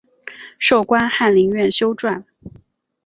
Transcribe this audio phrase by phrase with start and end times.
[0.57, 2.23] 授官翰林院修撰。